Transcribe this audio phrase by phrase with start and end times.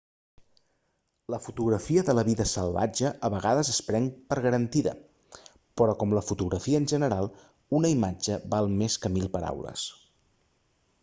[1.33, 4.95] la fotografia de la vida salvatge a vegades es pren per garantida
[5.83, 7.31] però com la fotografia en general
[7.81, 9.87] una imatge val més que mil paraules